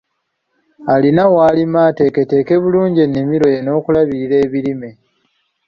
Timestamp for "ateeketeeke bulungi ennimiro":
1.89-3.47